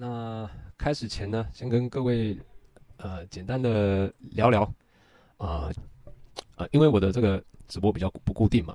[0.00, 2.34] 那开始前呢，先跟各位
[2.96, 4.62] 呃简单的聊聊
[5.36, 5.70] 啊
[6.56, 8.74] 呃，因为我的这个直播比较不固定嘛，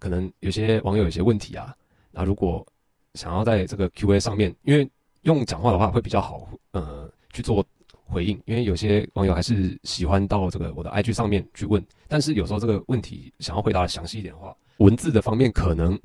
[0.00, 1.72] 可能有些网友有些问题啊，
[2.10, 2.66] 那如果
[3.14, 4.90] 想要在这个 Q&A 上面，因为
[5.22, 7.64] 用讲话的话会比较好，呃，去做
[8.04, 15.96] 回应，因为有些网友还是喜欢到这个我的 IG 上面去问，但是有时候这个问题想要回答的详细一点的话，文字的方面可能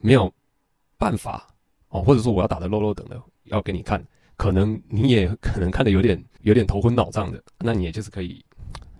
[0.00, 0.32] 没有
[0.96, 1.46] 办法
[1.90, 3.22] 哦，或者说我要打的漏漏等的。
[3.52, 4.04] 要给你看，
[4.36, 8.44] 可能你也可能看得有点有点头昏脑胀的，那你也就是可以，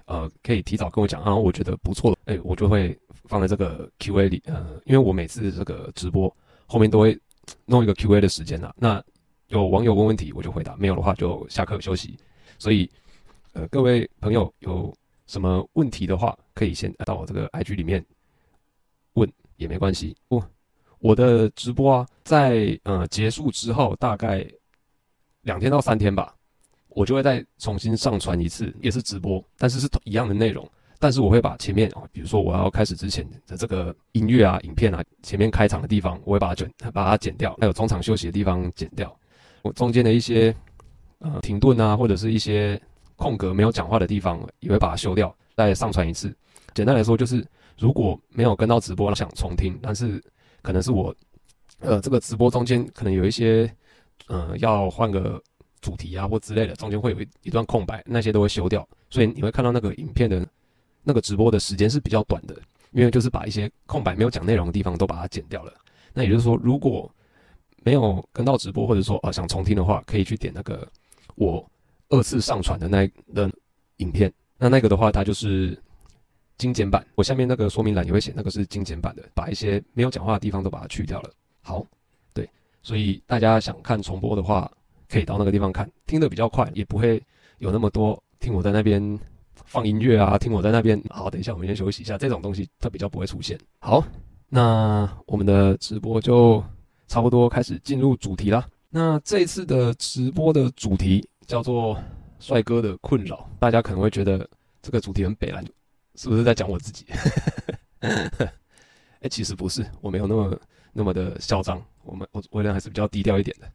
[0.06, 6.34] 呃，可以提早跟我讲，然后我觉得不错，哎，我就会放在这个 Q&A 里，呃，因为我每次这个直播
[6.66, 7.18] 后面都会
[7.64, 9.02] 弄一个 Q&A 的时间呐，那
[9.48, 12.16] 有网友问问题我就回答，没有的话就下课休息，
[12.58, 12.88] 所以，
[13.54, 14.94] 呃，各位朋友有
[15.26, 18.04] 什么问题的话，可以先到我这个 IG 里面
[19.14, 20.42] 问也没关系，不。
[21.02, 24.46] 我的直播啊，在呃结束之后大概
[25.40, 26.32] 两天到三天吧，
[26.90, 30.66] 我就会再重新上传一次，也是直播，但是是一样的内容，
[31.00, 39.12] 但是我会把前面啊，比如说我要开始之前的这个音乐啊、影片啊，前面开场的地方，我会把它剪，把它剪掉，还有中场休息的地方剪掉，
[39.62, 40.54] 我中间的一些
[41.18, 42.80] 呃停顿啊，或者是一些
[43.16, 46.32] 空格没有讲话的地方，也会把它修掉，再上传一次。
[46.74, 47.44] 简单来说，就是
[47.76, 50.22] 如果没有跟到直播，想重听，但是。
[50.62, 51.14] 可能是我，
[51.80, 53.70] 呃，这个直播中间可能有一些，
[54.28, 55.42] 呃，要换个
[55.80, 60.46] 主题啊或之类的，中间会有一一段空白，那些都会修掉，所以你会看到那个影片的，
[61.02, 62.56] 那个直播的时间是比较短的，
[62.92, 65.72] 因为就是把一些空白没有讲内容的地方都把它剪掉了。
[66.14, 67.12] 那也就是说，如果
[67.82, 70.86] 没有跟到直播，或者说啊想重听的话，可以去点那个
[71.34, 71.68] 我
[72.08, 73.50] 二次上传的那的
[73.96, 75.76] 影片，那那个的话，它就是。
[76.62, 81.30] 精简版，我下面那个说明栏也会写，那个是精简版的，把一些没有讲话的地方都把它去掉了。
[81.60, 81.84] 好，
[82.32, 82.48] 对，
[82.84, 84.70] 所以大家想看重播的话，
[85.08, 87.20] 可以到那个地方看，听得比较快，也不会
[87.58, 89.18] 有那么多听我在那边
[89.64, 91.02] 放音乐啊，听我在那边。
[91.10, 93.58] 好，等一下我们先休息一下，这种东西它比较不会出现。
[93.80, 94.04] 好，
[94.48, 96.62] 那我们的直播就
[97.08, 98.64] 差不多开始进入主题啦。
[98.88, 101.98] 那这次的直播的主题叫做
[102.38, 104.48] “帅哥的困扰”，大家可能会觉得
[104.80, 105.64] 这个主题很北蓝。
[106.14, 107.06] 是不是在讲我自己？
[108.00, 108.30] 哎、
[109.22, 110.60] 欸，其实不是，我没有那么
[110.92, 113.70] 那么的嚣张，我们我为人还是比较低调一点的。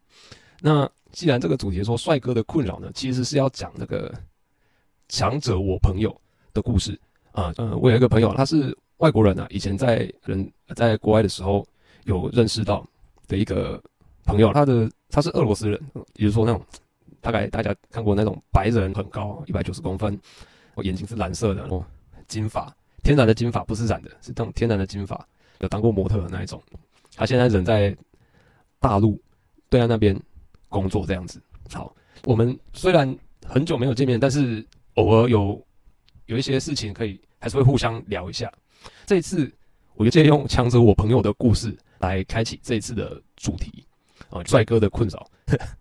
[0.60, 4.12] 那既然这个主题说帅哥的困扰呢，其实是要讲那个
[5.08, 6.14] 强者我朋友
[6.52, 7.00] 的故事
[7.32, 7.52] 啊。
[7.56, 11.66] 嗯，我有一个朋友，他是外国人啊，以前在人在国外的时候
[12.04, 12.86] 有认识到
[13.26, 13.82] 的一个
[14.24, 15.80] 朋友，他的他是俄罗斯人，
[16.14, 16.62] 也就是说那种
[17.22, 20.20] 大概大家看过那种白人，很高，一百九十公分，
[20.74, 21.82] 我眼睛是蓝色的哦。
[22.28, 22.72] 金发，
[23.02, 25.26] 天然的金发，不是染的，是这种天然的金发。
[25.60, 26.62] 有当过模特的那一种。
[27.16, 27.96] 他现在人在
[28.78, 29.20] 大陆
[29.68, 30.16] 对岸那边
[30.68, 31.42] 工作，这样子。
[31.72, 31.92] 好，
[32.24, 35.60] 我们虽然很久没有见面，但是偶尔有
[36.26, 38.52] 有一些事情可以，还是会互相聊一下。
[39.04, 39.52] 这一次，
[39.94, 43.84] 我就借用强者我朋友的故事来开启这一次的主题
[44.30, 45.28] 啊，帅哥的困扰。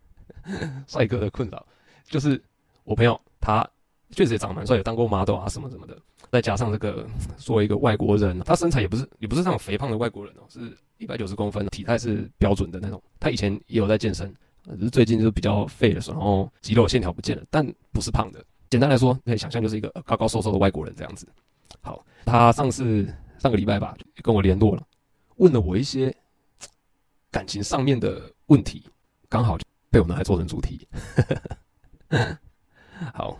[0.87, 1.63] 帅哥的困扰
[2.05, 2.41] 就是
[2.83, 3.69] 我朋友他。
[4.11, 5.97] 确实也长得蛮帅，有当过 model 啊什么什么的，
[6.31, 7.05] 再加上这个
[7.37, 13.01] 作为一个外国人，他身材也不是也不是那种肥胖的外国人哦，是一百九十公分，体态是标准的那种。
[13.19, 14.33] 他以前也有在健身，
[14.77, 18.43] 只是最近就比较废的时候，然后肌肉线条不见了，但不是胖的。
[18.69, 21.27] 简单来说，可以想象就是一个高高瘦瘦的外国人这样子。
[21.81, 23.05] 好，他上次
[23.39, 24.83] 上个礼拜吧，跟我联络了，
[25.35, 26.15] 问了我一些
[27.29, 28.85] 感情上面的问题，
[29.27, 30.87] 刚好就被我拿来做成主题。
[33.13, 33.37] 好。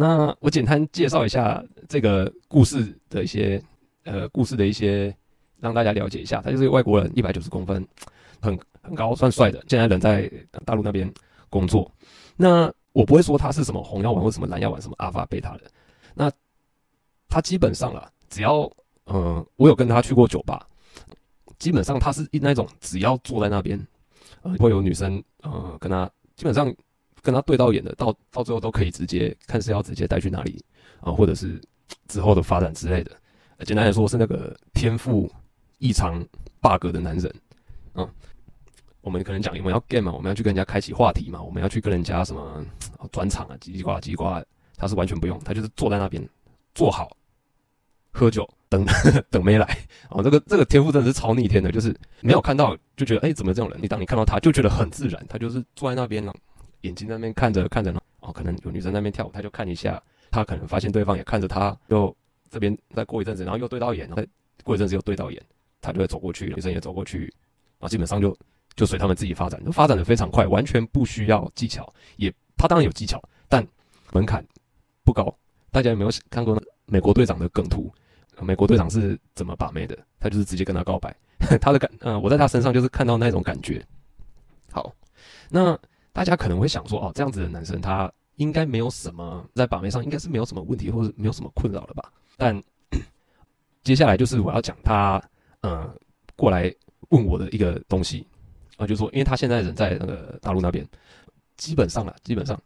[0.00, 3.62] 那我简单介绍一下这个故事的一些
[4.04, 5.14] 呃故事的一些，
[5.58, 6.40] 让大家了解一下。
[6.40, 7.86] 他就是一个外国人，一百九十公分，
[8.40, 9.62] 很很高，算帅的。
[9.68, 10.26] 现在人在
[10.64, 11.12] 大陆那边
[11.50, 11.92] 工作。
[12.34, 15.70] 那我不会说他是什么红药丸或什么蓝药丸，什么阿尔法贝塔的。
[16.14, 16.32] 那
[17.28, 18.60] 他基本上啊，只要
[19.04, 20.66] 嗯、呃，我有跟他去过酒吧，
[21.58, 23.78] 基本上他是那种只要坐在那边，
[24.40, 26.74] 呃，会有女生呃跟他基本上。
[27.22, 30.62] 跟他对到眼的，到到最后都可以直接看是要直接带去哪里
[31.00, 31.60] 啊，或者是
[32.08, 33.10] 之后的发展之类的。
[33.64, 35.30] 简单来说，是那个天赋
[35.78, 36.24] 异常
[36.60, 37.34] bug 的男人。
[37.94, 38.08] 嗯，
[39.02, 42.64] 我们可能讲我们要 game 嘛，我们要去跟人家开启话题嘛，我们要去跟人家什么
[43.12, 44.42] 转场啊，叽叽呱叽呱，
[44.76, 46.26] 他是完全不用，他就是坐在那边
[46.74, 47.14] 坐好，
[48.12, 48.86] 喝酒等
[49.30, 49.78] 等没来。
[50.08, 53.78] 哦，这个这个天赋真的是超逆天的，就是没有看到就觉得哎、怎么这种人？
[53.82, 56.34] 你当你看到他就觉得很自然，他就是坐在那边了。
[56.82, 62.14] 眼睛那边看着看着呢，哦，可能有女生那边跳舞，他就看一下，他可能发现对方也看着他，就
[62.50, 64.22] 这边再过一阵子，然后又对到眼，然后
[64.64, 65.42] 过一阵子又对到眼，
[65.80, 67.24] 他就会走过去，女生也走过去，
[67.78, 68.36] 然后基本上就
[68.74, 73.66] 就随他们自己发展，就发展的非常快，完全不需要技巧，也他当然有技巧，但
[74.12, 74.44] 门槛
[75.04, 75.34] 不高。
[75.70, 77.92] 大家有没有看过美国队长的梗图？
[78.40, 79.96] 美国队长是怎么把妹的？
[80.18, 81.14] 他就是直接跟他告白，
[81.60, 83.84] 他的感，嗯、我在他身上就是看到那种感觉。
[84.72, 84.92] 好，
[85.50, 85.78] 那
[86.12, 92.12] 大家可能会想说，哦，这样子的男生他应该没有什么在把妹上应该是没有什么问题，或者没有什么困扰了吧？
[92.36, 92.62] 但
[93.84, 95.22] 接下来就是我要讲他，
[95.60, 95.92] 呃，
[96.36, 96.72] 过来
[97.10, 98.26] 问我的一个东西
[98.76, 100.86] 啊，就是说，因为他现在人在那个大陆那边，
[101.56, 102.60] 基本上啊，基本上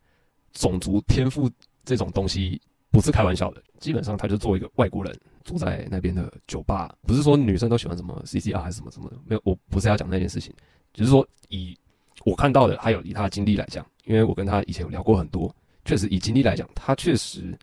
[0.53, 1.51] 种族天赋
[1.85, 5.15] 这种东西不是开玩笑的，基本上他就作为一个外国人。
[5.45, 10.51] 住在那边的酒吧，不是说女生都喜欢什么 CCR 还是什么什么的，没有，我不是要讲那件事情，
[10.95, 11.79] 只是说以
[12.25, 17.59] 我看到的，还有以他的经历来讲，因为我跟他以前有聊过很多，确实以经历来讲，他确实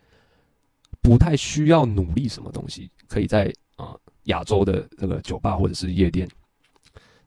[1.00, 6.28] 不太需要努力什么东西，可以在啊亚洲的这个酒吧或者是夜店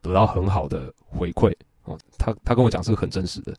[0.02, 2.00] 得到很好的回馈哦。
[2.18, 3.54] 他他跟我讲是很真实的，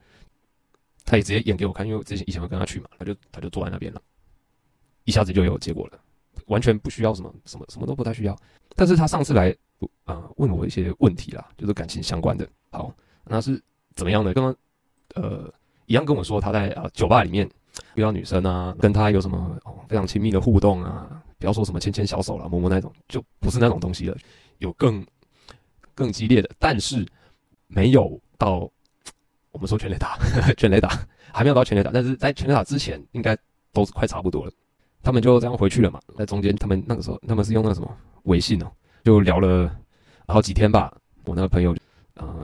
[1.05, 4.01] 他也直接演给我看，因为我之前以前会跟他去嘛，他就他就坐在那边了，
[5.05, 6.01] 一下子就有结果了。
[6.47, 8.39] 完全不需要什么什么什么都不太需要，
[8.77, 9.55] 但是他上次来
[10.05, 12.49] 啊、问我一些问题啦，就是感情相关的。
[12.71, 12.95] 好，
[13.27, 13.61] 那是
[13.95, 14.33] 怎么样的？
[14.33, 14.57] 刚刚
[15.15, 15.53] 呃
[15.87, 17.49] 一样跟我说他在啊、呃、酒吧里面
[17.95, 19.59] 遇到女生啊，跟他有什么、
[19.89, 24.17] 非常亲密的互动啊，不要说什么牵牵小手啦、摸摸那种，就不是那种东西了。
[24.59, 25.05] 有更
[25.95, 27.07] 更激烈的，但是
[27.67, 28.71] 没有到
[29.51, 30.19] 我们说全垒打，
[30.57, 30.91] 全垒打
[31.33, 33.37] 还没有到全垒打，但是在全垒打之前应该
[33.73, 34.53] 都是快差不多了。
[35.03, 38.73] 他们就这样回去了嘛，在中间，他们那个时候他们是用那个什么微信哦，
[39.05, 39.71] 就聊了
[40.27, 40.93] 好几天吧。
[41.25, 41.77] 我那个朋友、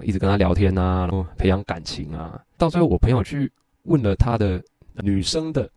[0.04, 2.40] 一直跟他聊天啊，然后培养感情啊。
[2.56, 3.50] 到最后，我朋友去
[3.84, 4.62] 问了他的
[4.96, 5.68] 女生的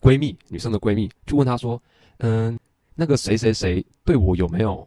[0.00, 1.80] 闺蜜，女生的闺蜜就问他说
[2.18, 2.58] ：“嗯，
[2.94, 4.86] 那个谁谁谁对我有没有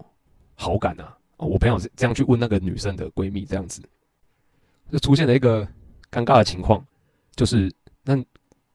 [0.55, 3.81] 好感啊？”，我朋友这样去问那个女生的闺蜜，这样子
[4.91, 5.65] 就出现了一个
[6.11, 6.85] 尴尬的情况，
[7.35, 8.15] 就是那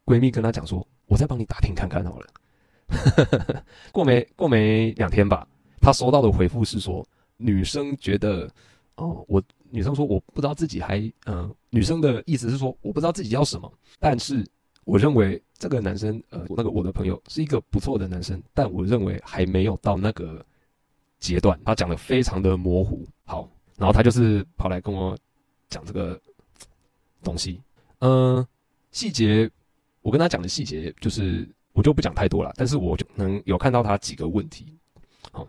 [0.04, 0.86] 闺蜜跟他讲说。
[1.10, 3.64] 我再帮你打听看看好了。
[3.90, 5.44] 过没过没两天吧，
[5.80, 7.04] 他收到的回复是说，
[7.36, 8.48] 女生觉得，
[8.94, 14.44] 哦，我女生说我不知道自己还，嗯、呃，女生的意思是说我不知道自己要什么，但是
[14.84, 20.44] 我认为这个男生，呃，那个我的朋友是一个不错的男生，但我认为还没有到那个
[21.18, 21.58] 阶段。
[21.64, 23.06] 他讲的非常的模糊。
[23.24, 25.16] 好，然后他就是跑来跟我
[25.68, 26.20] 讲这个
[27.22, 27.60] 东西，
[28.00, 28.48] 嗯、呃，
[28.92, 29.50] 细节。
[30.02, 34.74] 我跟他讲的细节就是我就不讲太多了，但是我就能有看到他几个问题。
[35.30, 35.46] 好，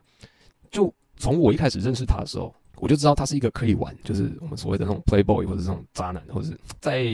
[0.69, 7.05] 就从我一开始认识他的时候，我就知道他是一个可以玩，就是我们所谓的那种 playboy 或者这种渣男，或者是在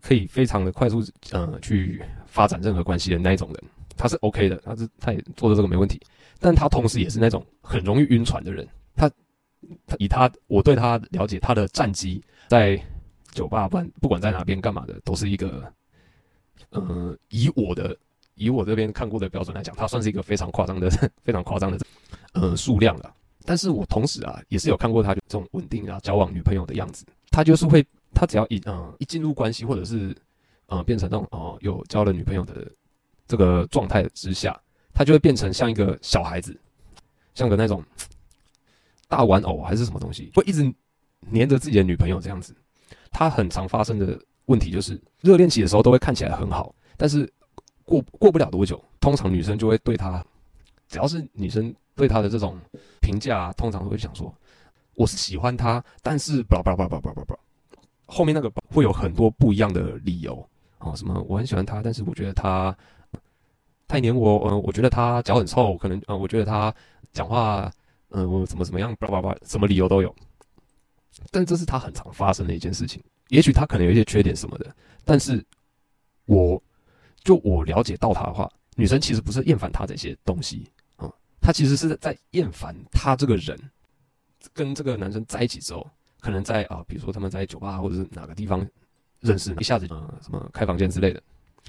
[0.00, 3.64] 可以非常的快速呃去发展任何关系的那一种人，
[3.96, 6.00] 他是 OK 的，他是他也做的这个没问题。
[6.40, 8.68] 但他同时也是那种很容易晕船的人。
[8.96, 9.08] 他
[9.86, 12.78] 他以他我对他了解，他的战绩在
[13.30, 15.72] 酒吧不管不管在哪边干嘛的，都是一个。
[16.70, 17.96] 呃，以我的
[18.34, 20.90] 以我这边看过的标准来讲，他算是一个非常夸张的、
[21.22, 21.78] 非常夸张的
[22.32, 23.14] 呃数量了。
[23.44, 27.04] 但是我同时啊，也是有看过他这种稳定啊交往女朋友的样子。
[27.30, 30.16] 他就是会，他只要一嗯、一进入关系，或者是
[30.66, 32.70] 呃变成那种哦、有交了女朋友的
[33.26, 34.58] 这个状态之下，
[34.92, 36.58] 他就会变成像一个小孩子，
[37.34, 37.82] 像个那种
[39.08, 40.72] 大玩偶还是什么东西，会一直
[41.20, 42.54] 黏着自己的女朋友这样子。
[43.10, 44.18] 他很常发生的。
[44.46, 47.26] 问题就是热恋期的时候都会看起来很好，但是
[47.82, 50.22] 过过不了多久，通常女生就会对他，
[50.88, 52.58] 只要是女生对他的这种
[53.00, 54.32] 评价，通常都会想说，
[54.94, 57.40] 我是喜欢他，但是巴拉巴拉巴拉巴拉巴拉，
[58.06, 60.48] 后面那个会有很多不一样的理由。
[60.78, 62.76] 啊，什么我很喜欢他，但是我觉得他
[63.88, 66.74] 太黏我，嗯，我觉得他脚很臭，可能嗯，我觉得他
[67.12, 67.72] 讲话，
[68.10, 70.14] 嗯，我怎么怎么样，巴拉巴拉，什么理由都有，
[71.30, 73.02] 但这是他很常发生的一件事情。
[73.28, 74.76] 也许他可能有一些缺点什么的，
[75.06, 75.42] 但是
[76.26, 76.62] 我
[77.22, 80.68] 就我了解到他的话，女生其实不是厌烦他这些东西。
[80.68, 80.73] 啊，
[81.44, 83.58] 他其实是在厌烦他这个人。
[84.54, 85.86] 跟这个男生在一起之后，
[86.20, 88.66] 可能在啊，比如说他们在酒吧或者是哪个地方
[89.20, 91.22] 认识，一下子啊什么开房间之类的，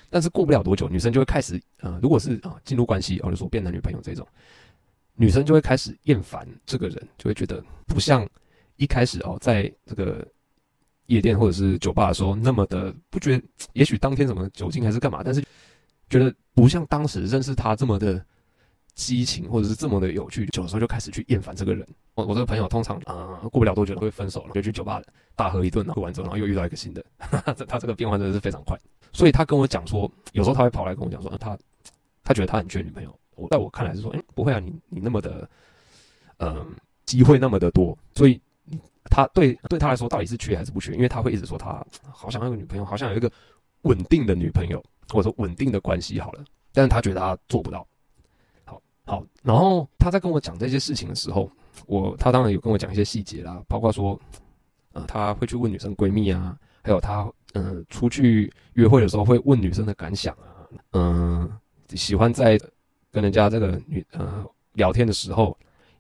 [0.10, 4.25] 但是过不了多久，女生就会开始啊，如果是啊进入关系，或者说变男女朋友这种，
[5.15, 8.27] 女生就会开始厌烦这个人，就会觉得不像
[8.77, 10.25] 一开始哦，在这个。
[11.08, 15.39] 夜店或者是酒吧的时候，那么的不觉得，也许当天什么酒精还是干嘛，但是
[16.10, 18.25] 觉得不像当时认识他这么的
[18.95, 20.49] 激情，或者是这么的有趣。
[20.57, 21.87] 有时候就开始去厌烦这个人。
[22.15, 25.01] 我我这个朋友通常啊、过不了多久会分手了，就去酒吧
[25.35, 27.05] 大喝一顿，喝完之后，然后又遇到一个新的。
[27.19, 28.79] 他他这个变化真的是非常快。
[29.11, 31.57] 所以他跟我讲说，有时候他会跑来跟我讲说，他
[32.23, 33.13] 他觉得他很缺女朋友。
[33.35, 35.49] 我在我看来是说，哎，不会啊，你你那么的，
[36.37, 36.65] 嗯、
[37.05, 38.39] 机会那么的多，所以
[39.11, 40.93] 他对对他来说到底是缺还是不缺？
[40.93, 43.29] 因为他会一直说他好想要个女朋友，好想有一个
[43.81, 47.85] 稳定的女朋友，或者说稳定的关系好了，但是他觉得他做不到。
[49.05, 51.50] 好，然后他在跟我讲这些事情的时候，
[51.85, 54.19] 我他当然有跟我讲一些细节啦，包括说，
[54.93, 61.51] 呃，他会去问女生闺蜜啊，还有他嗯、呃、出去约会的时候会问女生的感想啊，嗯、
[61.95, 62.59] 喜欢在
[63.12, 64.43] 跟人家这个女呃
[64.74, 65.57] 聊天的时候，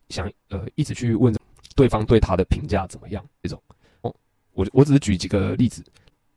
[0.09, 1.33] 想呃一直去问。
[1.77, 3.21] 对方对他的评价怎么样？
[3.43, 3.61] 这种
[3.99, 4.15] 哦，
[4.53, 5.83] 我我只是举几个例子，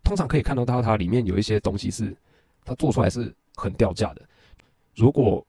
[0.03, 2.13] 通常可以看到他里面有一些东西是，
[2.65, 4.29] 他做出来是很掉价的。
[4.97, 5.47] 如果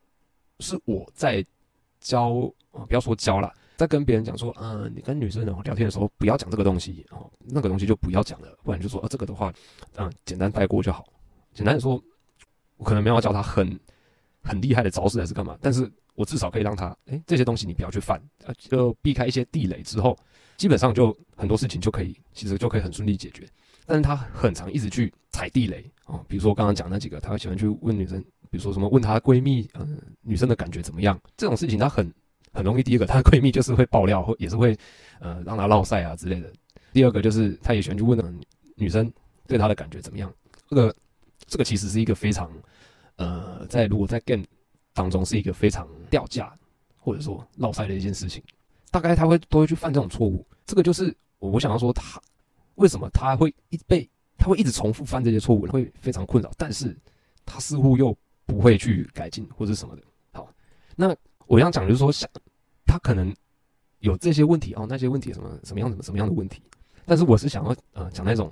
[0.59, 1.45] 是我在
[1.99, 2.31] 教，
[2.71, 9.53] 不要说教了，在跟别人讲说，嗯，你跟女生聊天的时候不要讲这个东西哦，那个东西就不要讲了，不然就说，呃，这个的话，
[9.95, 11.05] 嗯，简单带过就好。
[11.53, 12.01] 简单的说，
[12.77, 13.79] 我可能没有教他很
[14.41, 15.91] 很厉害的招式还是干嘛，但是。
[16.15, 20.17] 我至少可以让他，哎，这些东西你不要去犯，啊，就避开一些地雷之后，
[20.57, 23.47] 基本上就很多事情就可以，其实就可以很顺利解决。
[23.85, 31.19] 但是他很常一直去踩地雷哦，比如说我刚刚讲那几个，他会喜欢去问女生，比如说什么问她闺蜜，嗯，女生的感觉怎么样？
[31.37, 32.11] 这种事情他很
[32.51, 34.77] 很容易，第一个她的闺蜜就是会爆料，或也是会，
[35.19, 36.51] 呃，让她落晒啊之类的。
[36.91, 38.25] 第二个就是他也喜欢去问那
[38.75, 39.11] 女生
[39.47, 40.33] 对他的感觉怎么样？
[40.67, 40.95] 这个
[41.47, 42.51] 这个其实是一个非常，
[43.15, 44.43] 呃，在如果在 game。
[44.91, 46.51] 当中是一个非常掉价，
[46.97, 48.43] 或者说落晒的一件事情，
[48.91, 50.45] 大概他会都会去犯这种错误。
[50.65, 52.19] 这个就是我我想要说他
[52.75, 54.09] 为什么他会一被
[54.39, 56.97] 他会一直重复犯这些错误，会非常困扰，但是
[57.45, 60.01] 他似乎又不会去改进或者什么的。
[60.31, 60.49] 好，
[60.95, 61.15] 那
[61.45, 62.27] 我要讲就是说，想
[62.85, 63.35] 他可能
[63.99, 66.63] 有这些问题哦，那些问题什么什么样什么什么样的问题，
[67.05, 68.51] 但是我是想要呃讲那种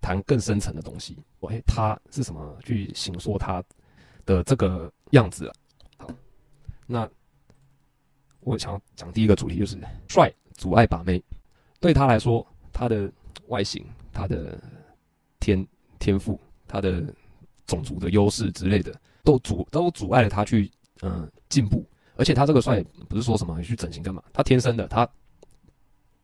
[0.00, 1.16] 谈更深层的东西。
[1.38, 3.62] 我诶，他是什么去形说他
[4.24, 5.46] 的这个样子
[5.98, 6.06] 啊？
[6.86, 7.08] 那
[8.40, 11.22] 我想要讲第一个主题就是帅阻碍把妹，
[11.78, 13.12] 对他来说，他的
[13.48, 14.58] 外形、他的
[15.40, 15.66] 天
[15.98, 17.02] 天赋、他的
[17.66, 18.94] 种族的优势之类的，
[19.24, 20.70] 都阻都阻碍了他去
[21.02, 21.84] 嗯进步。
[22.16, 25.08] 而且他这个帅不是说什么去整形干嘛，他天生的，他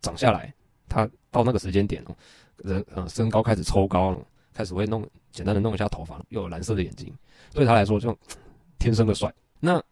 [0.02, 0.52] 长下来，
[0.88, 2.14] 他到那个时间点哦，
[2.58, 4.18] 人嗯身高开始抽高了，
[4.52, 7.10] 开始会弄简单的弄一下头发，又有蓝色的眼睛，
[7.52, 8.14] 对他来说就
[8.78, 9.32] 天生的帅。
[9.58, 9.82] 那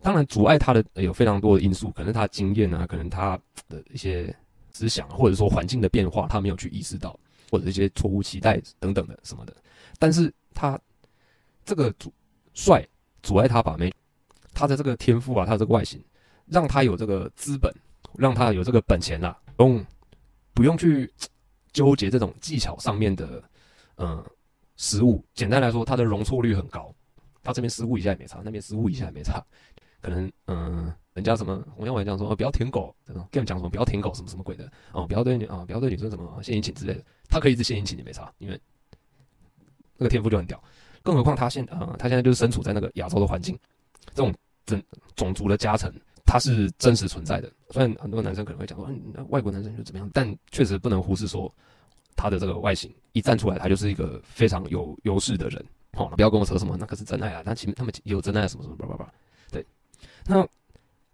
[0.00, 4.34] 当然，阻碍他的有非常多的因素，可能他的经验啊，可能他的一些
[4.72, 7.18] 思想，或者说环境的变化，他没有去意识到，
[7.50, 9.54] 或者一些错误期待等等的什么的。
[9.98, 10.78] 但是他
[11.64, 12.12] 这个阻
[12.54, 12.86] 帅
[13.22, 13.92] 阻碍他把妹，
[14.54, 16.02] 他的这个天赋啊，他的这个外形，
[16.46, 17.72] 让他有这个资本，
[18.14, 19.86] 让他有这个本钱啊，不用
[20.54, 21.12] 不用去
[21.72, 23.42] 纠结这种技巧上面的
[23.96, 24.24] 嗯
[24.76, 25.24] 失误。
[25.34, 26.94] 简单来说，他的容错率很高，
[27.42, 29.44] 他这边失误一下也没差，那边失误一下也没差。
[30.00, 38.60] 可能嗯，人家什么洪耀文讲说哦，不要舔狗，这种跟你们讲什么不要舔狗什么什么鬼的哦，不要对女啊，不要对女生什么献殷勤之类的，他可以一直献殷勤也没差，因为
[39.96, 40.62] 那个天赋就很屌。
[41.02, 43.58] 更何况他现啊、他现在就是身处在那个亚洲的环境，
[44.14, 44.32] 这种
[44.66, 44.82] 种
[45.16, 45.92] 种族的加成，
[46.24, 47.50] 他是真实存在的。
[47.70, 51.52] 虽然很多男生可能会讲说，嗯，外国男生就怎么样，但确实不能忽视说
[52.16, 55.64] 他的这个外形一站出来，他就是一个非常有优势的人。
[55.94, 59.12] 好、哦，不要跟我扯什么那可是真爱啊，他其实他们有真爱什么什么叭叭叭。
[60.26, 60.46] 那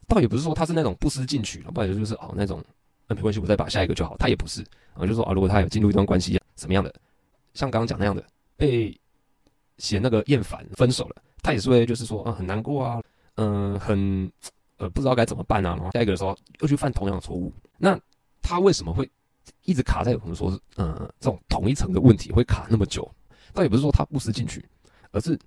[0.09, 2.65] 倒也不是说他是那种不思进取，不然就是哦那种，
[3.09, 4.17] 那没关系，我再把下一个就好。
[4.17, 6.95] 他也不是啊，就说啊，如果他有进入一段关系，什么样的，
[7.55, 8.25] 像刚刚讲那样的，
[8.57, 8.99] 被
[9.79, 13.03] 嫌那个厌烦分手了，他也是会就是说啊很难过啊，
[13.35, 14.31] 嗯、很
[14.79, 17.53] 呃不知道该怎么办啊，然后下一个的时候又去犯同样的错误。
[17.77, 17.99] 那
[18.41, 19.11] 他为什么会
[19.65, 23.11] 一直卡在我们说是嗯、这种同一层的问题会卡那么久？
[23.53, 24.65] 倒也不是说他不思进取，
[25.11, 25.39] 而是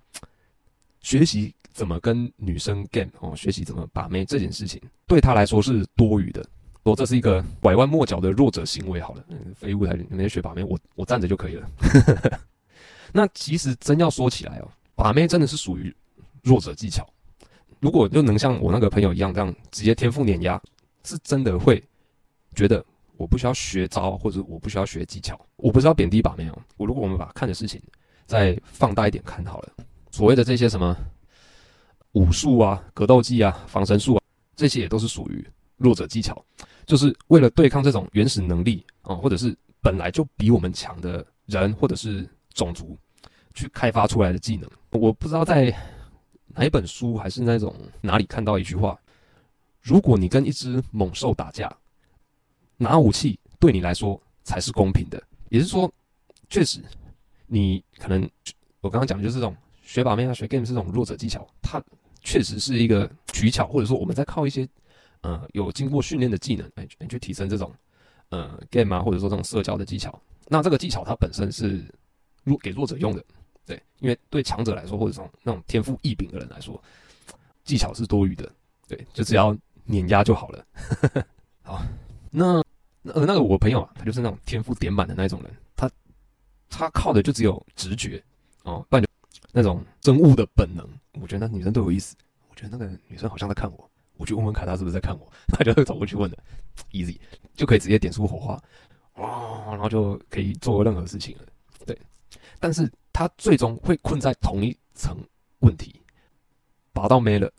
[1.00, 1.54] 学习。
[1.72, 3.34] 怎么跟女生 game 哦？
[3.36, 6.44] 学习怎么把妹这件事情，对他来说是多余的。
[6.82, 9.00] 说这是一个拐弯抹角的弱者行为。
[9.00, 11.70] 好了，嗯，废物来，你们学把妹，我我站着就可以了。
[13.12, 15.94] 那其实真要说起来哦，把妹真的是属于
[16.42, 17.06] 弱者技巧。
[17.80, 20.60] 如果就能像我那个朋友一样，这样直接天赋碾压，
[21.04, 21.82] 是真的会
[22.54, 22.84] 觉得
[23.16, 25.38] 我不需要学招，或者我不需要学技巧。
[25.56, 26.58] 我不是要贬低把妹哦。
[26.76, 27.80] 我如果我们把看的事情
[28.26, 29.72] 再放大一点看好了，
[30.10, 30.96] 所谓的这些什么。
[32.12, 34.22] 武术啊，格斗技啊，防身术啊，
[34.56, 36.44] 这些也都是属于弱者技巧，
[36.84, 42.98] 就是为了对抗这种原始能力啊，或者是本来就比我们强的人或者是种族
[43.54, 44.68] 去开发出来的技能。
[44.90, 45.72] 我不知道在
[46.48, 48.98] 哪一本书还是那种哪里看到一句话：
[49.80, 51.72] 如果你跟一只猛兽打架，
[52.76, 55.22] 拿武器对你来说才是公平的。
[55.48, 55.90] 也就是说，
[56.48, 56.82] 确实
[57.46, 58.28] 你可能
[58.80, 61.80] 我刚刚讲的就是这种学把妹啊，学 game 是这种弱者技巧，它。
[62.22, 64.68] 确实是一个取巧，或者说我们在靠一些，
[65.22, 67.72] 呃，有经过训练的技能，哎，去提升这种
[68.28, 70.20] 呃 game 啊，或者说这种社交的技巧。
[70.46, 71.84] 那这个技巧它本身是
[72.44, 73.24] 弱给弱者用的，
[73.64, 76.82] 对，因为对强者来说，或者说那种天赋异禀的人来说，
[77.64, 78.50] 技巧是多余的，
[78.88, 80.64] 对，就只要碾压就好了。
[81.62, 81.82] 好，
[82.30, 82.62] 那
[83.02, 85.90] 那那个我朋友啊，他就是那种天赋点满的那种人，他
[86.68, 88.22] 他靠的就只有直觉
[88.64, 89.09] 哦，不然就
[89.52, 90.86] 那种生物的本能。
[91.20, 92.14] 我觉得那女生对我有意思，
[92.48, 93.90] 我觉得那个女生好像在看我。
[94.16, 96.36] 我去问问看她是不是在看我， 他就会走过去问的
[96.92, 97.18] ，easy
[97.54, 98.62] 就可以直接点出火花，
[99.14, 101.44] 哇，然后就可以做任何事情了。
[101.86, 101.98] 对，
[102.58, 105.16] 但是他最终会困在同一层
[105.60, 105.98] 问题，
[106.92, 107.50] 拔到没了。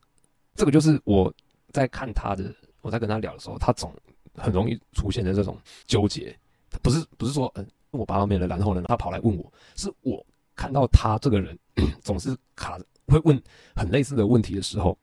[0.54, 1.34] 这个就是我
[1.72, 3.92] 在看他的，我在跟他聊的时候，他总
[4.36, 5.58] 很容易出现的这种
[5.88, 6.38] 纠结。
[6.84, 10.24] 不是不是说，嗯，我拔到没了，然后呢，他跑来问我，是我
[10.56, 11.58] 看到他这个人
[12.02, 12.78] 总是卡，
[13.08, 13.42] 会问
[13.76, 14.98] 很类似的问题的时候，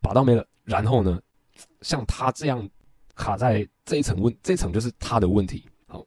[0.00, 0.46] 拔到没了。
[0.64, 1.20] 然后呢，
[1.82, 2.68] 像他这样
[3.14, 5.64] 卡在这一层问，这一层就是他的问题。
[5.86, 6.04] 好，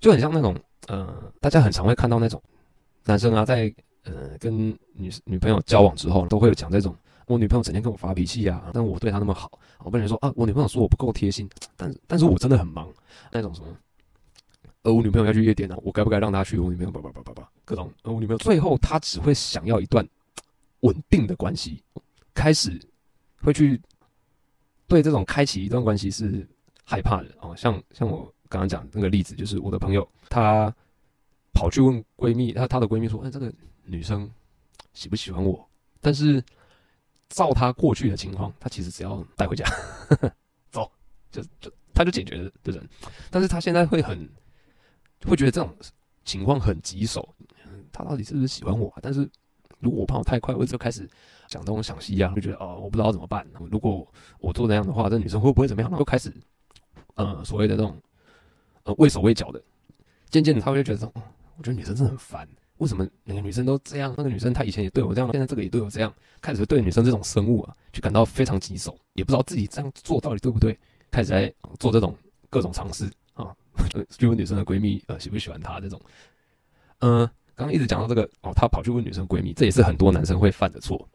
[0.00, 0.54] 就很像那种，
[0.88, 2.42] 呃，大家很常会看到那种
[3.04, 3.72] 男生啊，在
[4.02, 6.94] 呃跟女女朋友交往之后，都会有讲这种，
[7.26, 9.50] 我女朋友整天跟我发脾气啊，但我对她那么好，
[9.84, 12.92] 我跟人说啊，我女朋友说我不够贴心，但但是我真的很忙，
[13.30, 13.68] 那种什么，
[14.82, 16.58] 而我女朋友要去夜店啊，我该不该让她去？
[16.58, 20.06] 我女朋友叭叭叭叭叭，各种，而我女朋友最后她只会想要一段
[20.80, 21.82] 稳定的关系，
[22.34, 22.80] 开始
[23.42, 23.80] 会去。
[24.88, 26.44] 对这种开启一段关系是
[26.82, 30.74] 害怕的哦，像像我刚刚讲那个例子，就是我的朋友，她
[31.52, 33.52] 跑去问闺蜜，她她的闺蜜说：“哎，这个
[33.84, 34.28] 女生
[34.92, 35.64] 喜不喜欢我？”
[36.02, 36.42] 但是
[37.28, 39.64] 照她过去的情况，她其实只要带回家，
[40.10, 40.32] 呵呵
[40.72, 40.90] 走，
[41.30, 42.84] 就就她就解决了的人。
[43.30, 44.28] 但是她现在会很
[45.28, 45.74] 会觉得这种
[46.24, 47.34] 情况很棘手，
[47.92, 48.92] 他到底是不是喜欢我？
[49.02, 49.28] 但是
[49.80, 51.08] 如果我跑太快，我就开始。
[51.48, 53.44] 想东想西啊，就觉得哦，我不知道怎么办。
[53.72, 54.06] 如果
[54.38, 55.98] 我做那样的话，这女生会不会怎么样？
[55.98, 56.32] 就开始，
[57.16, 58.00] 呃，所谓的这种，
[58.84, 59.60] 呃，畏手畏脚的。
[60.28, 61.22] 渐渐的，他会觉得说，哦，
[61.56, 62.48] 我觉得女生真的很烦。
[62.76, 64.14] 为什么每个女生都这样？
[64.16, 66.14] 那个女生她以前也对我这样，现在这个也对我这样。
[66.40, 70.78] 开始对女生这种生物啊，就感到非常棘手，也不知道自己这样做到底对不对。
[71.10, 72.16] 开始在做这种
[72.48, 73.10] 各种尝试
[73.80, 76.00] 啊，就问女生的闺蜜，呃，喜不喜欢她这种。
[76.98, 81.08] 嗯、刚刚一直讲到这个哦，她跑去问女生闺蜜，这也是很多男生会犯的错。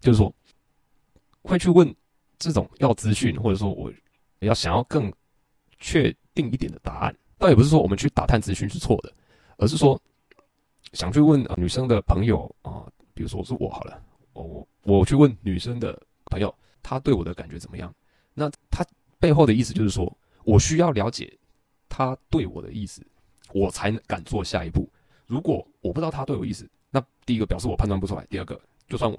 [0.00, 0.34] 就是说，
[1.42, 1.94] 会去问
[2.38, 3.92] 这种要资讯，或者说我
[4.40, 5.12] 要想要更
[5.78, 9.12] 确定一点的答案，倒也不是说我们去打探资讯是错的，
[9.58, 10.00] 而是说
[10.92, 14.02] 想去问女生的朋友啊，比如说是我好了，
[14.32, 14.42] 我
[14.82, 16.52] 我我去问女生的朋友，
[16.82, 17.94] 她对我的感觉怎么样？
[18.34, 18.84] 那她
[19.18, 20.12] 背后的意思就是说
[20.44, 21.32] 我需要了解
[21.88, 23.02] 他对我的意思，
[23.52, 24.88] 我才敢做下一步。
[25.26, 29.18] 如果我不知道他对我意思，那第一个表示我判断不出来，第二个就算我。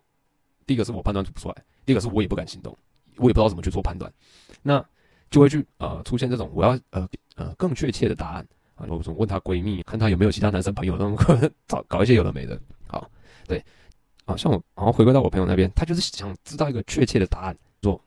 [0.65, 2.77] 第一个是我判断不出来，第二个是我也不敢行动，
[3.15, 4.11] 我也不知道怎么去做判断，
[4.61, 4.85] 那
[5.31, 13.09] 就会去呃出现这种我要呃呃更确切的答案啊，我说问她闺蜜，看她有没有其他男生朋友，那么找搞一些有的没的，好，
[13.47, 13.63] 对，
[14.25, 18.01] 啊像我，然后回归到我朋友那边，他就是想知道一个确切的答案，说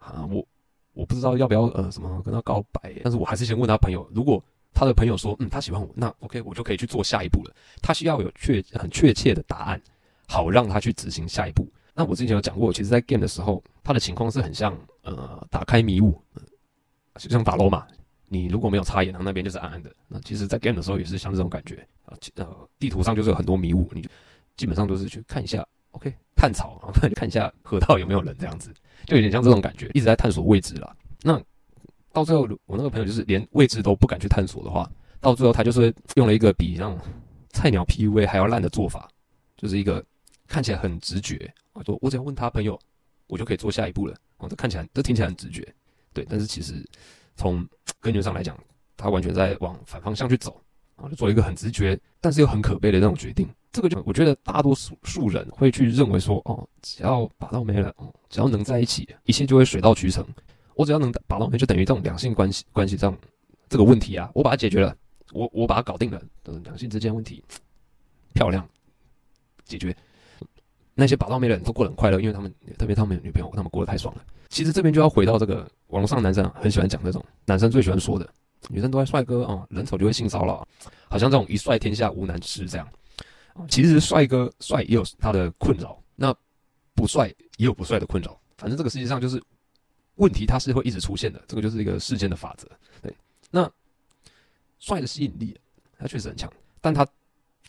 [0.00, 0.44] 啊我
[0.92, 4.42] 我不知道要不要呃什么跟他告白，但是我还是先问他朋友，如果
[4.74, 9.80] 他的朋友说嗯他喜欢我，那 OK 我就可以去做下一步了，他需要有确很确切的答案。
[10.28, 11.68] 好让他去执行下一步。
[11.92, 16.18] 那我之前有讲过，其实，在 game 的时候，他的情况是很像，呃，打开迷雾，
[17.16, 17.86] 就像打楼嘛。
[18.28, 19.94] 你如果没有插眼，然后那边就是暗暗的。
[20.08, 22.16] 那其实，在 game 的时候也是像这种感觉啊。
[22.36, 22.46] 呃，
[22.78, 24.08] 地图上就是有很多迷雾，你就
[24.56, 28.72] 基本上都是去看一下，OK，探草，然后看一下河道有没有人，这样子，
[29.06, 30.96] 就有点像这种感觉，一直在探索未知啦。
[31.22, 31.40] 那
[32.12, 36.98] 到最后，我那个朋友就是连未知都不敢去探索的话，到最后他就是用了一个比让
[37.50, 39.08] 菜鸟 PUA 还要烂的做法，
[39.56, 40.04] 就是一个。
[40.48, 42.78] 看起来很直觉，我说我只要问他朋友，
[43.26, 44.14] 我就可以做下一步了。
[44.36, 45.66] 哦，这看起来，这听起来很直觉，
[46.12, 46.26] 对。
[46.28, 46.86] 但是其实
[47.36, 47.66] 从
[47.98, 48.58] 根源上来讲，
[48.98, 50.60] 他完全在往反方向去走，
[50.96, 53.48] 啊，就做一个很直觉，但是又很可悲的那种决定。
[53.72, 60.24] 这个就我觉得大多数数人会去认为说，哦，只要把到没了，哦，只要能在一起，一切就会水到渠成。
[60.74, 63.16] 我只要能把到没，就等于这种两性关系关系上
[63.68, 64.94] 这个问题啊，我把它解决了，
[65.32, 66.20] 我我把它搞定了，
[66.64, 67.42] 两性之间问题
[68.34, 68.68] 漂亮
[69.64, 69.96] 解决。
[70.94, 74.22] 那些把到没的人都过得很快乐，因为他们特别他们有女朋友，他们过得太爽了。
[74.50, 78.28] 其实这边就要回到这个网络上，男生啊很喜欢讲这种男生最喜欢说的，
[78.68, 80.68] 女生都爱帅哥啊，人丑就会性骚扰，
[81.08, 82.86] 好像这种一帅天下无难事这样。
[83.68, 86.34] 其实帅哥帅也有他的困扰，那
[86.94, 88.40] 不帅也有不帅的困扰。
[88.56, 89.42] 反正这个世界上就是
[90.16, 92.68] 问题，它是会一直出现的，这个就是一个世间的法则。
[93.00, 93.14] 对，
[93.50, 93.70] 那
[94.78, 95.58] 帅的吸引力，
[95.98, 97.06] 它确实很强，但他。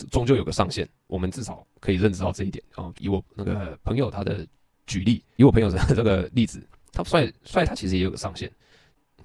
[0.09, 2.91] 终究有个上限，我们至少可以认知到这一点哦。
[2.97, 4.43] 以我那个朋友他的
[4.87, 8.51] 举例，以我朋友的这个例子，他帅帅，他其实也有个上限。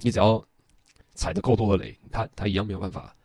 [0.00, 0.46] 你只要
[1.14, 3.16] 踩的够多的雷，他他一样没有办法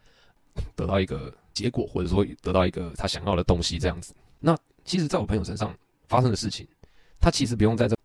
[0.74, 4.14] 得到一个结果，或者说得到一个他想要的东西这样子。
[4.40, 5.74] 那其实，在我朋友身上
[6.08, 6.68] 发生的事情，
[7.20, 7.96] 他其实不用在这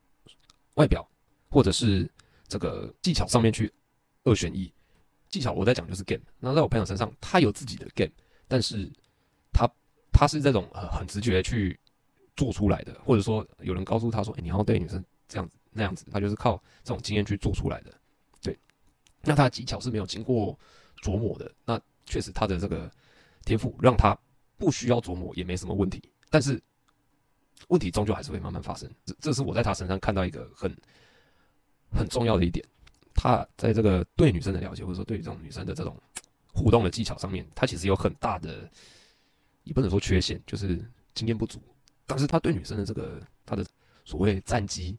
[0.75, 1.09] 外表
[1.51, 2.09] 或者是
[2.47, 3.73] 这个技巧上面去
[4.25, 4.73] 二选一。
[5.29, 6.23] 技巧我在讲就是 game。
[6.39, 8.13] 那在我朋友身上，他有自己的 game，
[8.47, 8.91] 但是
[9.53, 9.69] 他
[10.13, 11.79] 他是这种呃很直觉去
[12.37, 17.93] 做出来的，或者说有人告诉他说，哎，你要对女生这样子那样子，他就是靠这种经验去做出来的。
[18.41, 18.57] 对，
[19.23, 20.59] 那他的技巧是没有经过
[21.03, 21.53] 琢磨的。
[21.65, 22.91] 那确实他的这个
[23.45, 24.17] 天赋让他
[24.57, 26.03] 不需要琢磨也没什么问题。
[26.31, 26.61] 但是
[27.69, 30.75] 问题终究还是会慢慢发生，这这是我在他身上看到一个很
[31.91, 32.65] 很重要的一点。
[33.15, 35.97] 他在这个对女生的了解，或者说对这种女生的这种
[36.55, 38.71] 互动的技巧上面，他其实有很大的，
[39.65, 40.79] 也不能说缺陷，就是
[41.15, 41.61] 经验不足。
[42.07, 43.67] 但是他对女生的这个他的
[44.05, 44.97] 所谓战绩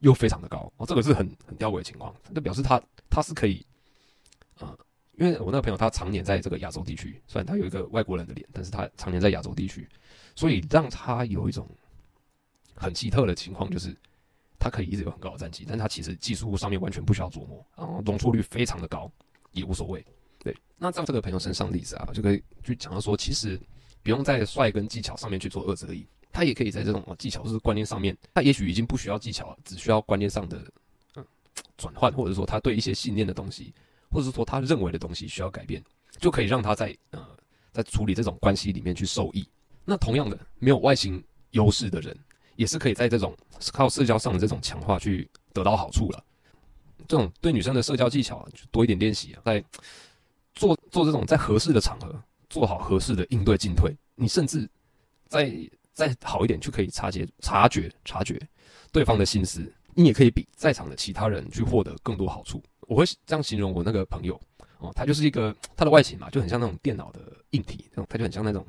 [0.00, 3.66] 又非常的高哦，这个是很很吊诡的情况，这表示他他是可以，
[4.60, 4.78] 呃。
[5.20, 9.86] 因为我那个朋友他常年在这个亚洲地区，虽然他有一个外国人的脸，但是他常年在亚洲地区，
[10.34, 11.68] 所以让他有一种
[12.74, 13.94] 很奇特的情况，就是
[14.58, 19.12] 他可以一直有很高的战绩，但他其实技术上面完全不需要琢磨，然后容错率非常的高，
[19.52, 20.02] 也无所谓。
[20.38, 23.60] 对，那在这个朋友身上的例子啊，就可以去讲到说，其实
[24.02, 30.64] 不用在帅跟技巧上面去做二择一，他也可以在这种技巧或是观念上面，他也许已经不需要技巧了，只需要观念上的
[31.16, 31.26] 嗯
[31.76, 33.74] 转换，或者说他对一些信念的东西。
[34.10, 35.82] 或者是说他认为的东西需要改变，
[36.18, 37.24] 就可以让他在呃
[37.72, 39.48] 在处理这种关系里面去受益。
[39.84, 42.16] 那同样的，没有外形优势的人，
[42.56, 43.36] 也是可以在这种
[43.72, 46.24] 靠社交上的这种强化去得到好处了。
[47.08, 49.64] 这种对女生的社交技巧啊，就多一点练习啊，在
[50.54, 53.92] 做做这种在合适的场合做好合适的应对进退。
[54.14, 54.68] 你甚至
[55.26, 55.52] 再
[55.92, 58.40] 再好一点，就可以察觉察觉察觉
[58.92, 62.62] 对方的心思，你也可以比在场的其他人去获得更多好处。
[62.90, 64.34] 我会这样形容我那个朋友
[64.78, 68.66] 哦，他就是一个他的外形嘛，就很像那种电脑的硬体，那种他就很像那种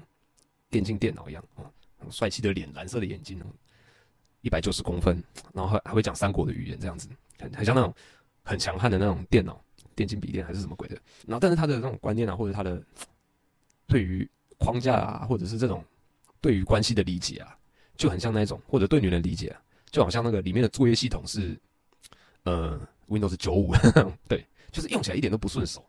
[0.70, 1.66] 电竞电脑一样哦，
[2.12, 3.42] 帅气的脸，蓝色的眼睛，
[4.42, 5.24] 一百九十公分，
[5.56, 7.92] 然后还还会讲三国的语言，这样子很很像那种
[8.44, 9.60] 很强悍的那种电脑
[9.96, 10.96] 电竞笔电还是什么鬼的。
[11.26, 12.80] 然后但是他的那种观念啊，或者他的
[13.88, 14.30] 对于
[14.60, 15.84] 框架啊，或者是这种
[16.40, 17.58] 对于关系的理解啊，
[17.98, 21.60] 就很像那种或者对女人理解啊，就好像那个里面的作业系统是
[22.44, 22.80] 呃。
[23.10, 23.74] Windows 九五，
[24.28, 25.86] 对，就是用起来一点都不顺手，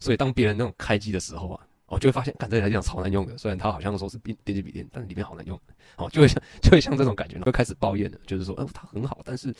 [0.00, 3.36] 所以当别人那种开机的时候啊，哦，就会发现，干这台电脑超难用的。
[3.36, 5.60] 虽然它好像说是电电竞笔电，但是里面好难用，
[5.96, 9.54] 哦，就会像就会像这种感觉，会开始抱怨的，就是说，哦，它很好，但是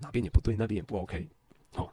[0.00, 1.28] 哪边也不对，那边也不 OK，
[1.74, 1.90] 哦，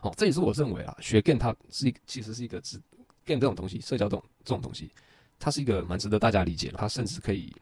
[0.00, 2.80] 哦，这也是我认为啊，学 game 它是一，其实是一个值
[3.24, 4.90] game 这种东西，社交这种这种东西，
[5.38, 7.54] 它是一个蛮值得大家理解的，它甚至可以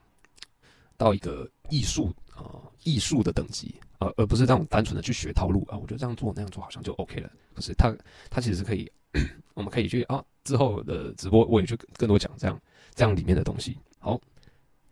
[0.96, 3.74] 到一个艺术啊，艺术的等级。
[3.98, 7.30] 呃，而不是这种单纯的去学套路啊，我觉得这样做那样做好像就 OK 了。
[7.54, 7.96] 不是，他
[8.28, 8.90] 他其实是可以，
[9.54, 12.60] 我们可以去啊，之后的直播我也去更多讲这样
[12.94, 13.78] 这样里面的东西。
[13.98, 14.20] 好，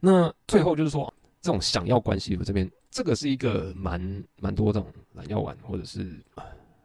[0.01, 1.13] 那最后就是说，
[1.43, 4.01] 这种想要关系，我这边这个是一个蛮
[4.41, 6.19] 蛮多这种懒药丸，或者是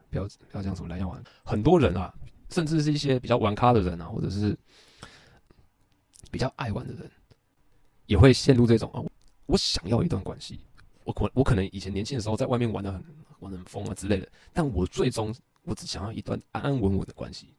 [0.09, 2.13] 不要不要讲什么懒药丸，很多人啊，
[2.49, 4.53] 甚至是一些比较玩咖的人啊，或者是
[6.29, 7.09] 比较爱玩的人，
[8.09, 8.97] 也会陷入这种啊，
[9.45, 10.59] 我想要一段关系。
[11.03, 13.03] 我可我可能以前年轻的时候在外面玩的很
[13.39, 17.53] 玩的很疯啊之类的，但我最终我只想要一段安安稳稳的关系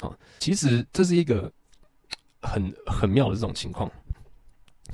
[0.00, 0.14] 啊。
[0.38, 1.50] 其实这是一个
[2.42, 3.90] 很很妙的这种情况，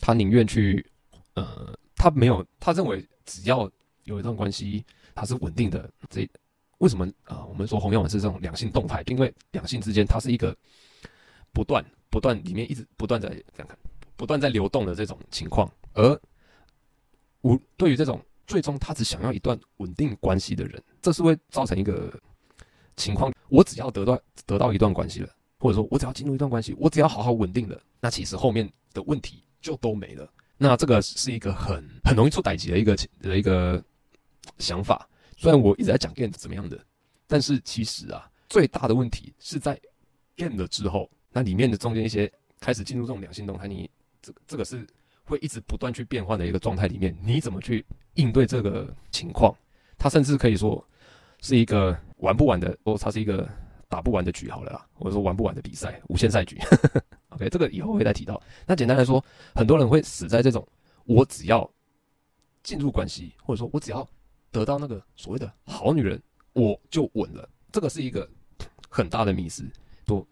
[0.01, 0.87] 他宁愿去
[1.35, 3.69] 呃，他没有他认为只要
[4.05, 5.91] 有一段关系，他是稳定的。
[6.09, 6.29] 这
[6.79, 10.57] 为什么啊、我们说红药丸是这种两性动态，因为两性之间它是一个
[11.53, 13.77] 不断不断里面一直不断在这样看，
[14.17, 16.21] 不断在流动的这种情况，而。
[17.41, 22.11] 我对于这种最终他只想要一段稳定关系的人，这是会造成一个
[22.97, 23.31] 情况。
[23.51, 30.27] 我只要得到得到一段关系了，或者说我只要进入一段关系，我只要好好稳定了，那其实后面的问题就都没了。
[30.57, 33.85] 那这个是一个很很容易出代志的一个的一个
[34.57, 35.07] 想法。
[35.37, 36.83] 虽然我一直在讲 game 怎么样的，
[37.27, 39.79] 但是其实啊，最大的问题是在
[40.35, 43.91] game 了之后，那里面的中间一些开始进入这种两性动态，你
[44.25, 44.85] 这个这个是。
[45.27, 47.83] 会一直不断去变换的一个状态里面，你怎么去
[48.13, 49.57] 应对这个情况？
[49.97, 50.87] 它甚至可以说
[51.41, 53.49] 是一个玩不完的，哦，它是一个
[53.89, 56.59] 打不完的局好了啦，或者说玩不完的比赛，无限赛局。
[57.33, 58.39] OK，这个以后会再提到。
[58.67, 60.69] 那简单来说，很多人会死在这种，
[61.07, 61.67] 我只要
[62.63, 64.07] 进入关系，或者说我只要
[64.51, 67.49] 得到那个所谓的好女人，我就稳了。
[67.73, 68.29] 这个是一个
[68.91, 69.65] 很大的迷失，
[70.05, 70.27] 多，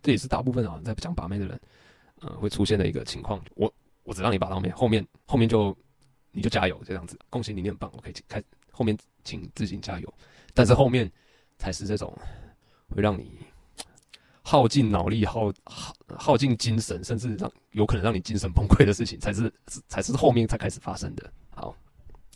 [0.00, 1.60] 这也是大部分啊在讲把妹的人，
[2.20, 3.42] 呃，会出现的一个情况。
[3.54, 3.72] 我。
[4.08, 5.76] 我只让你把到面，后面后面就
[6.30, 10.14] 你就加油这样子，恭喜你，你很棒，我可以开后面请自行加油。
[10.54, 11.10] 但是后面
[11.58, 12.16] 才是这种
[12.88, 13.40] 会让你
[14.42, 19.52] 耗尽脑力、耗耗耗尽精神，甚至让有可能让你精神崩溃的事情，才是
[19.88, 21.28] 才是后面才开始发生的。
[21.50, 21.74] 好，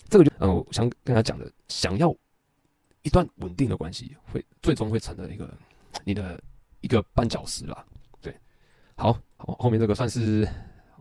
[0.09, 2.13] 这个就嗯，我想跟他讲的，想要
[3.03, 5.49] 一段稳定的关系，会最终会成了一个
[6.03, 6.43] 你的
[6.81, 7.87] 一个绊脚石啦。
[9.01, 10.47] 好，好，后面这个算是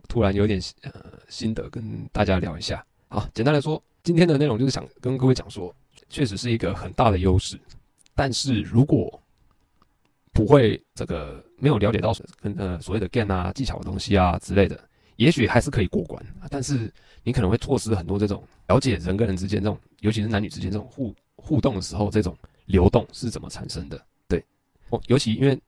[0.08, 0.90] 突然有点呃
[1.28, 2.82] 心得，跟大家聊一下。
[3.08, 5.74] 好，简单来说，今天的内容就是想跟各位讲说，
[6.08, 7.60] 确实是一个很大的优势，
[8.14, 9.20] 但是如果
[10.32, 12.10] 不会这个没有了解到
[12.40, 14.82] 跟呃所谓的 game 啊技巧的东西啊之类的，
[15.16, 16.90] 也许还是可以过关，但是
[17.22, 22.34] 你可能会错失很多这种了解人跟人之间这种，尤其是男女之间这种互互动的时候，这种
[22.64, 24.02] 流动是怎么产生的？
[24.26, 24.42] 对，
[24.88, 25.60] 哦，尤其因为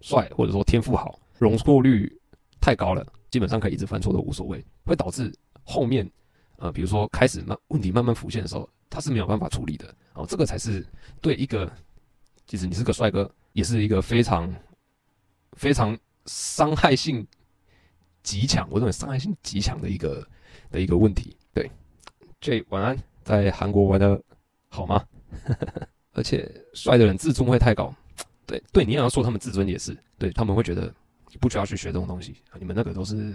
[0.00, 2.12] 帅或者说天赋好，容错率
[2.60, 6.10] 太高了，基本上可以一直犯错都无所谓，会导致后面
[6.56, 10.86] 呃比如说开始慢问题慢慢浮现的时候，他是没有办法处理的哦，这个才是
[11.20, 11.70] 对一个，
[12.46, 14.52] 其实你是个帅哥，也是一个非常
[15.52, 15.96] 非常
[16.26, 17.26] 伤害性。
[18.20, 20.26] 极强，我认为伤害性极强的一个
[20.70, 21.34] 的一个问题。
[21.54, 21.70] 对
[22.42, 24.20] ，J 晚安，在韩国玩的
[24.68, 25.02] 好吗？
[26.12, 27.94] 而且帅的人自尊会太高，
[28.44, 30.92] 对对，你也要说他们自尊也是，对他们会觉得
[31.30, 33.34] 你不需要去学这种东西，你们那个都是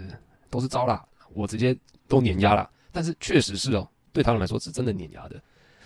[0.50, 1.76] 都是招啦，我直接
[2.08, 2.70] 都碾压啦。
[2.92, 5.42] 但是确实是哦，对他们来说是真的碾压的。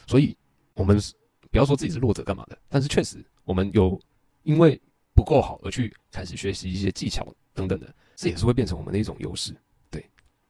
[0.07, 0.37] 所以
[0.75, 1.01] 我们
[1.51, 4.01] 不要说自己是弱者干嘛的，但是确实我们有
[4.43, 4.81] 因为
[5.15, 7.95] 不够好而去开始学习一些技巧等等的。
[8.15, 9.55] 这也是会变成我们的一种优势。
[9.91, 10.05] 对，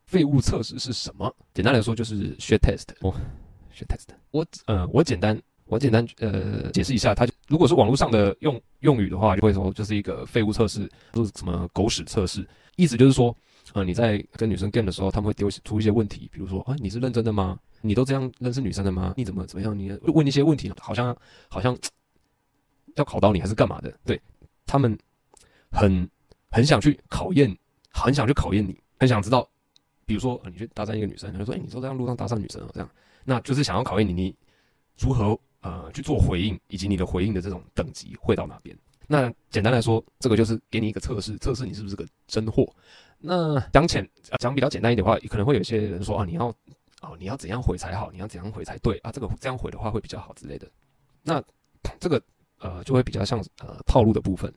[0.06, 1.34] 废物测试是什么？
[1.52, 2.86] 简单来说就是 shit test。
[3.00, 3.14] 哦
[3.74, 4.08] ，shit test。
[4.30, 12.46] 我呃，我简单我简单呃解释一下，它如果是网络上的用用语的话，就会说就是一个废物测试，就是什么狗屎测试。
[12.76, 13.34] 意思就是说，
[13.74, 17.58] 呃，你在跟女生 game 的时候，他们会丢出一些问题，比如说啊，你是认真的吗？
[17.80, 19.14] 你都这样认识女生的吗？
[19.16, 19.78] 你怎么怎么样？
[19.78, 21.16] 你问一些问题，好像
[21.48, 21.76] 好像
[22.96, 23.92] 要考到你还是干嘛的？
[24.04, 24.20] 对，
[24.66, 24.98] 他们
[25.70, 26.08] 很。
[26.50, 27.54] 很想去考验，
[27.90, 29.46] 很想去考验你，很想知道，
[30.06, 32.90] 比如说，你去搭讪一个女生，他就说，哎，你说这样路上搭讪女生哦，这样，
[33.22, 34.34] 那就是想要考验你，你
[34.98, 38.76] 如何呃去做回应，以及你的回应的这种等级会到哪边？
[39.06, 42.66] 那简单来说，这个就是给你一个测试，测试你是不是个真货。
[43.18, 46.46] 那讲浅讲比较简单一点的话，可能会有些人说啊，你要
[47.00, 48.10] 哦，你要怎样回才好？
[48.10, 49.10] 你要怎样回才对啊？
[49.10, 50.68] 这个这样回的话会比较好之类的。
[51.22, 51.42] 那
[52.00, 52.22] 这个。
[52.60, 54.52] 呃，就会比较像呃套路的部分。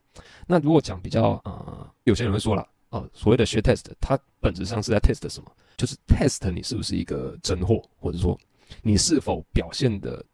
[0.47, 5.51] 那如果讲比较呃，有些人会说了，哦、所谓的 shit test，它本质上是在 test 什么？
[5.77, 8.35] 就是 test 你是不是一个真货，或者说
[8.81, 10.25] 你是否表现的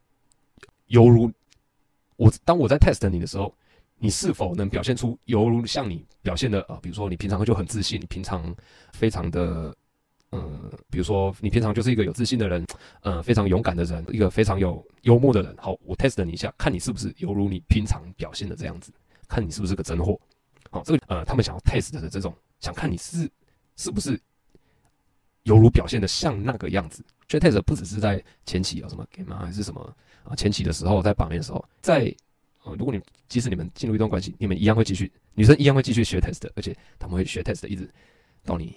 [0.88, 1.32] 犹如
[2.15, 3.54] 我当我在 test 你的时候，
[3.97, 6.80] 你是否能表现出犹如像你表现的啊、呃？
[6.82, 8.56] 比如说你平常就很自信，你平常
[8.93, 9.76] 非常的。
[10.34, 12.65] 嗯，比如说你平常就是一个有自信的人，
[13.00, 15.56] 呃，非常勇敢的人，一个非常有幽默的人。
[15.58, 18.91] 好，我 test 你一下，看你是不是犹如你平常表现的这样子，
[19.30, 20.19] 看你是不是个真货。
[20.69, 23.32] 好，这个呃，他们想要 test 的这种，想看你是
[23.78, 24.19] 是不是
[25.43, 27.02] 犹如表现的像那个样子。
[27.30, 29.95] 所以 test 不只是在前期有什么 game 啊，还是什么
[30.30, 32.13] 啊，前期的时候在把妹的时候，在
[32.63, 37.90] 呃，如果你即使你们进入一段关系，你们一样会继续，女生一样会继续学 test，而且他们会学 test 一直
[38.44, 38.76] 到你。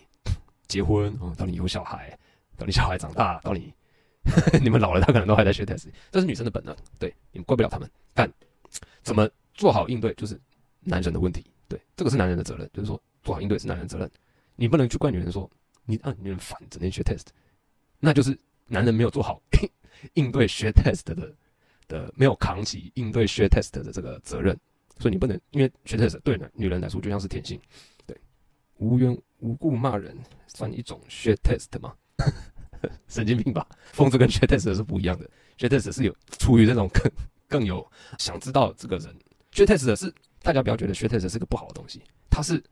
[0.69, 2.17] 结婚哦，到你有小孩，
[2.57, 3.75] 到你小孩长大，到你
[4.63, 7.91] 你们老了，他可能都还在学 test，这是女生的本能，对，你们怪不了他们。
[8.15, 8.33] 但
[9.03, 10.41] 怎么做好应对，就是
[10.79, 14.09] 男人的问题，对，这个是男人的责任，就是说做好应对是男人的责任，
[14.55, 15.51] 你不能去怪女人说
[15.85, 17.27] 你啊，女人烦，整天学 test，
[17.99, 19.43] 那就是男人没有做好
[20.15, 21.35] 应对学 test 的
[21.91, 24.59] 的，没有扛起应对学 test 的这个责任，
[24.99, 27.61] 所以你不能因为学 test 对女人来说就像是天性，
[28.07, 28.17] 对，
[28.79, 29.15] 无缘。
[29.43, 30.15] 无故骂人
[30.47, 31.95] 算一种 shit test 吗？
[33.09, 33.67] 神经病吧！
[33.91, 35.27] 疯子跟 shit test 是不一样的
[35.57, 37.11] ，shit test 是有出于这种更
[37.49, 39.17] 更有想知道这个人
[39.51, 42.63] ，shit test 是大家不要觉得 shit test 是个不好的东西，它是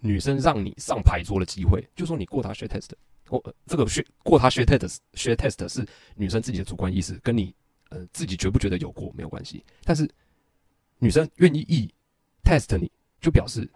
[0.00, 2.90] 女生让你上牌桌的机会，就说你过他 shit test，
[3.26, 5.82] 过这个 shit 过他 shit test shit test 是
[6.14, 7.54] 女生自己的主观意识，跟你
[7.92, 10.08] 呃自己觉不觉得有过没有关系，但是
[10.98, 11.92] 女生愿意意
[12.42, 13.70] test 你就表示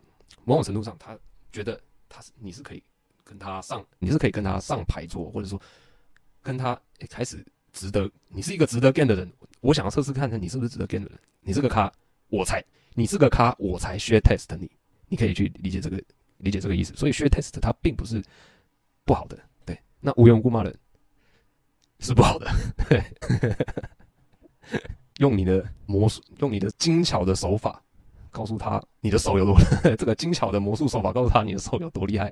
[0.45, 1.17] 某种程度上她
[1.53, 1.81] 觉得。
[2.09, 2.81] 她是你是可以
[3.25, 5.61] 跟她上，你是可以跟她上牌桌，或者说
[6.41, 9.31] 跟她、欸、开始值得，你是一个值得 game 的人。
[9.61, 11.19] 我想要测试看看你是不是值得 game 的人。
[11.41, 11.93] 你是个咖，
[12.29, 14.71] 我才你是个咖，我才 shit test 你。
[15.09, 16.01] 你可以去理解这个
[16.37, 16.95] 理解这个意思。
[16.95, 18.23] 所以 shit test 它并不是
[19.05, 19.77] 不好的，对。
[19.99, 20.73] 那无缘无故骂人
[21.99, 22.49] 是不好的，
[22.89, 23.03] 对。
[25.19, 27.83] 用你的魔术，用你的精巧的手法。
[28.31, 29.57] 告诉他你的手有多，
[29.97, 32.31] 这个精巧的魔术手法告诉他你的手有多厉害。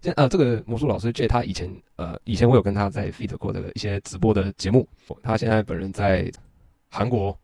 [0.00, 4.88] 现呃，这个魔术老师 J 他以前呃以前我有跟他在 feed 过的一些直播的节目。
[5.24, 6.30] 他现在本人在
[6.88, 7.36] 韩国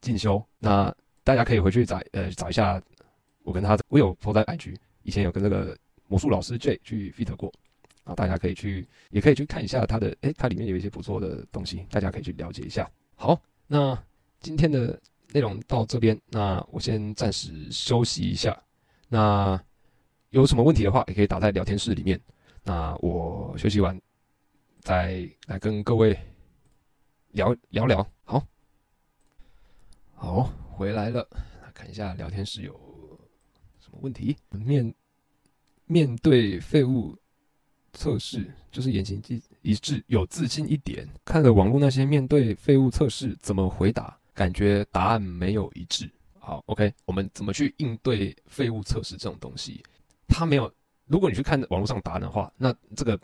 [0.00, 0.40] 进修。
[0.60, 2.80] 那大家可以回去找呃找一下，
[3.42, 7.52] 我跟他我有 po 在 IG，以前有跟这个魔术老师 J 去 fit 过，
[8.04, 12.88] 啊，大家可以去也可以去看一下他的，诶，它里面有一些不错的东西，大家可以去了解一下。
[13.18, 14.00] 好，那
[14.40, 15.00] 今天的
[15.32, 18.62] 内容到这边，那我先暂时休息一下。
[19.08, 19.60] 那
[20.30, 22.20] 有什么问题的话，也可以打在聊天室里面。
[22.62, 23.98] 那我休息完
[24.80, 26.16] 再来跟各位
[27.30, 28.06] 聊聊聊。
[28.24, 28.46] 好。
[30.12, 31.26] 好，回来了，
[31.72, 32.72] 看一下聊天室有
[33.80, 34.36] 什么问题。
[34.50, 34.94] 面
[35.86, 37.16] 面对废物
[37.96, 39.20] 测试，就是言行
[39.62, 41.08] 一致，有自信一点。
[41.24, 46.08] 看了网络那些面对废物测试怎么回答，感觉答案没有一致。
[46.38, 49.82] 好，OK，我们怎么去应对废物测试这种东西？
[50.28, 50.72] 它没有，
[51.06, 53.18] 如果你去看网络上答案的话，那这个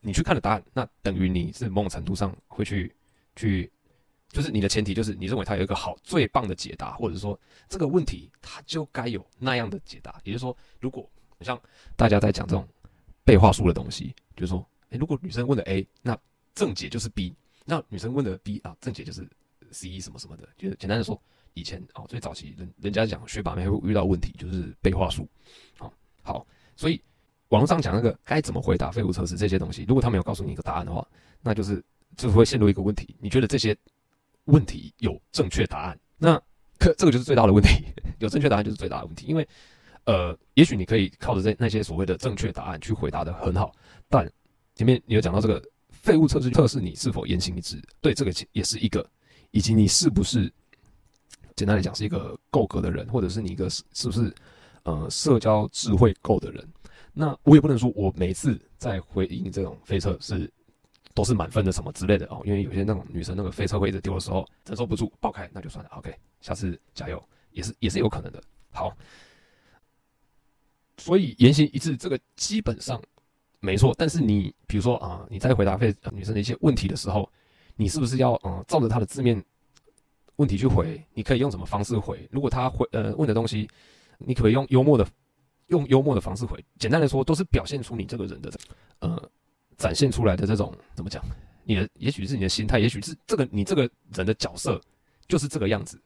[0.00, 2.94] 你去看的答案，那等于你是某种程度上会去
[3.36, 3.70] 去。
[4.30, 10.20] 就是你的前提就是你认为它有一个好最棒的解答，或者说这个问题它就该有那样的解答。
[10.22, 11.58] 也就是说，如果像
[11.96, 12.68] 大家在讲这种
[13.28, 16.18] 背话术的东西，就是说，诶，如果女生问的 A，那
[16.54, 17.34] 正解就是 B；
[17.66, 19.28] 那女生问的 B 啊，正解就是
[19.70, 20.48] C 什么什么的。
[20.56, 21.20] 就是简单的说，
[21.52, 25.28] 以前哦最早期人人家讲学霸妹会遇到问题，就是背话术。
[25.76, 26.98] 好，好，所以
[27.48, 31.06] 网络上讲那个该怎么回答废物测试这些东西，如果他没有告诉你一个答案的话，
[31.42, 31.84] 那就是
[32.16, 33.14] 就会陷入一个问题。
[33.20, 33.76] 你觉得这些？
[34.48, 36.40] 问题有正确答案，那
[36.78, 37.84] 可这个就是最大的问题。
[38.18, 39.46] 有正确答案就是最大的问题，因为，
[40.08, 43.70] 呃，也许你可以靠着这那些所谓的正确答案去回答的很好，
[44.08, 44.26] 但
[44.74, 49.06] 前面你有讲到这个废物测试测试你是否言行一致，对，这个也是一个，
[49.50, 50.50] 以及你是不是
[51.54, 54.34] 简单来讲是一个够格的人，或者是你一个是是不是
[54.84, 56.66] 呃社交智慧够的人。
[57.12, 60.50] 那我也不能说我每次在回应这种废测是。
[61.14, 65.90] 都是满分的什么之类的哦，因为有些那种女生那个废测会一直丢的时候承受不住爆开，那就算了。
[65.96, 68.40] OK，下次加油，也是也是有可能的。
[68.70, 68.96] 好，
[70.98, 73.00] 所以言行一致这个基本上
[73.60, 77.30] 没错，但是你比如说啊，你在回答废女生的一些问题的时候，
[77.76, 79.42] 你是不是要嗯照着她的字面
[80.36, 81.02] 问题去回？
[81.14, 82.28] 你可以用什么方式回？
[82.30, 83.68] 如果她回呃问的东西，
[84.18, 85.06] 你可以用幽默的
[85.68, 86.62] 用幽默的方式回。
[86.78, 88.52] 简单来说，都是表现出你这个人的
[88.98, 89.30] 呃。
[89.76, 91.24] 展现出来的这种怎么讲？
[91.62, 94.80] 你的也许是你的心态，也许是这个你这个人的角色
[95.28, 96.02] 就是这个样子。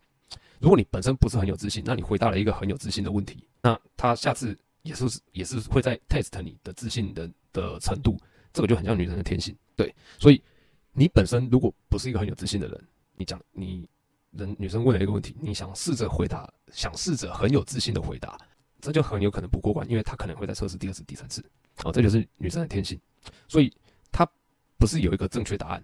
[0.60, 8.16] 如果你本身不是很有自信，那你回答了一个很有自信的问题，那他下次也是也是会在 test 你的自信的的程度。
[8.52, 9.94] 这个就很像女人的天性，对。
[10.18, 10.42] 所以
[10.92, 13.88] 你本身如果不是一个很有自信的人，你讲你
[14.32, 18.38] 人女生问了一个问题，你想试着回答，想试着很有自信的回答，
[18.80, 21.42] 这就很有可能不过关，因为他可能会在测试第二次、第三次。
[21.84, 23.00] 哦，这就是女生的天性。
[23.48, 23.72] 所以，
[24.10, 24.28] 它
[24.76, 25.82] 不是有一个正确答案，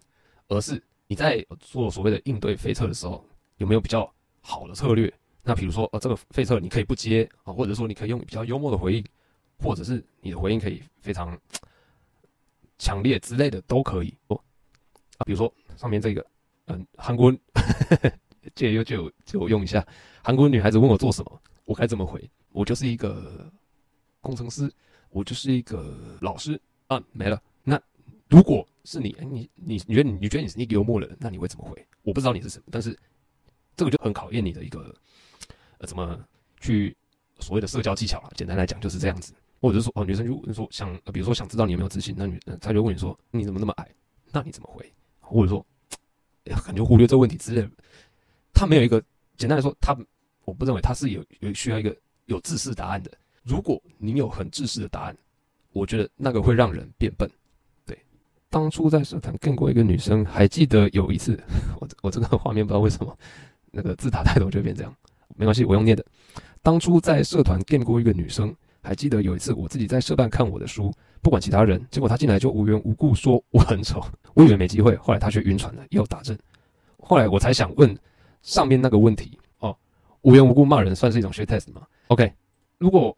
[0.49, 3.25] 而是你在做所谓的应对飞测的时候，
[3.57, 5.11] 有没有比较好的策略？
[5.49, 9.03] 那比如说，呃，这个废测你可以不接啊，或者说你可以用比较幽默的回应，
[9.59, 11.35] 或者是你的回应可以非常
[12.77, 14.39] 强烈之类的都可以哦。
[15.17, 16.23] 啊，比如说上面这个，
[16.67, 17.35] 嗯，韩国
[18.55, 19.83] 借我借我借我用一下，
[20.23, 22.23] 韩国女孩子问我做什么，我该怎么回？
[22.53, 23.51] 我就是一个
[24.21, 24.71] 工程师，
[25.09, 26.61] 我就是一个老师。
[26.89, 27.43] 啊，没了。
[27.65, 27.81] 那
[28.29, 31.87] 如果是你，你你你觉得你你觉得你是一个幽默的人，那你会怎么回？
[32.03, 32.95] 我不知道你是什么，但是
[33.77, 34.95] 这个就很考验你的一个
[35.79, 36.19] 呃，怎么
[36.61, 36.97] 去
[37.41, 38.31] 所谓的社交技巧了。
[38.35, 39.33] 简单来讲就是这样子。
[39.61, 43.89] 或者是说，哦，女生就问说想，比如说想知道你有没有自信，那女她就问你说你怎么那么矮？
[44.33, 44.93] 那你怎么回？
[45.21, 45.65] 或者说，
[46.45, 47.71] 呀，感觉忽略这个问题之类的。
[48.53, 49.03] 他没有一个
[49.37, 49.97] 简单来说，他
[50.45, 53.11] 我不认为他是有有需要一个有制式答案的。
[53.43, 55.17] 如果你有很制式的答案。
[55.73, 57.31] 我觉得那个会让人变笨。
[57.85, 57.97] 对，
[58.49, 61.39] 当初在社团跟过一个女生，还记得有一次，
[61.79, 63.17] 我我这个画面不知道为什么
[63.71, 64.93] 那个字打太多就变这样，
[65.37, 66.05] 没关系，我用念的。
[66.63, 76.39] 当初在社团跟过一个女生，还记得有一次我自己在社办看我的书，不管其他人，结果她进来就无缘无故说我很丑，我以为没机会，后来她却晕船了，又打针。
[76.99, 77.97] 后来我才想问
[78.43, 79.77] 上面那个问题哦，
[80.23, 82.33] 无缘无故骂人算是一种学 test 吗？OK，
[82.79, 83.17] 如果。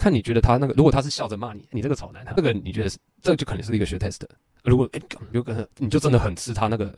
[0.00, 4.20] 看你觉得他那个，如果他是笑着骂你，你这个丑男，这个你觉得是，这就肯定是一个学 test。
[4.62, 5.00] 如果哎，
[5.32, 6.96] 有可能你就真的很吃他那个，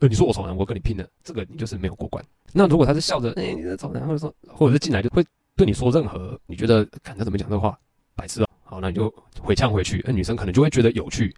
[0.00, 2.24] 呃，你说我丑男，我跟你拼了，这个你就是没有过关。
[2.52, 5.24] 那如果他是笑着，哎，你这丑男，或者说，或者是进来就会
[5.54, 7.78] 对你说任何你觉得看他怎么讲这个话，
[8.14, 11.34] 白痴啊，好，那你就回呛回去，那女生可能就会觉得有趣，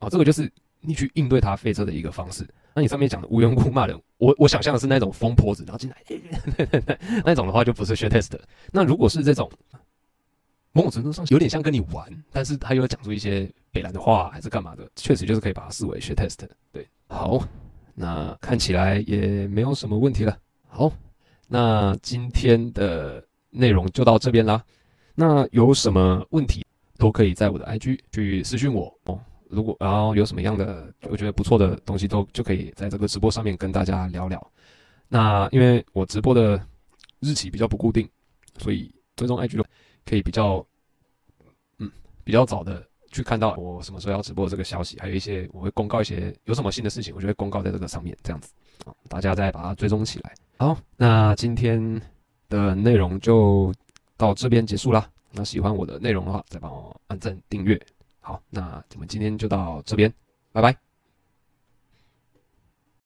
[0.00, 0.50] 哦，这个就是
[0.80, 2.48] 你去应对他飞车的一个方式。
[2.72, 5.96] 那你上面讲的无缘无故骂人，我我想象的是那种疯婆子，然后进来，
[7.24, 8.38] 那种的话就不是学 test。
[8.72, 9.50] 那如果是这种。
[10.76, 14.84] 某种程度上有点像跟你玩，但是他又要讲出一些北烂的话，还是干嘛的？
[14.96, 16.40] 确实就是可以把它视为学 test。
[16.72, 17.38] 对，好，
[17.94, 20.36] 那看起来也没有什么问题了。
[20.66, 20.92] 好，
[21.46, 24.62] 那今天的内容就到这边啦。
[25.14, 26.64] 那有什么问题
[26.98, 29.20] 都可以在我的 IG 去私讯我哦。
[29.48, 34.52] 如果然后有什么样的我觉得不错的东西，都就可以在这个直播上面跟大家聊聊。
[35.06, 36.60] 那因为我直播的
[37.20, 38.08] 日期比较不固定，
[38.58, 39.62] 所以追踪 IG
[40.04, 40.66] 可以比较
[41.78, 41.88] 嗯
[42.24, 42.84] 比较早的
[43.14, 48.52] 去看到我什么时候要直播这个消息，还有一些我会公告一些有什么新的事情，我就会公告在这个上面这样子，
[49.08, 50.34] 大家再把它追踪起来。
[50.58, 52.00] 好，那今天
[52.48, 53.72] 的内容就
[54.16, 55.08] 到这边结束啦。
[55.30, 57.80] 那喜欢我的内容的话，再帮我按赞订阅。
[58.20, 60.12] 好，那我们今天就到这边，
[60.52, 60.83] 拜拜。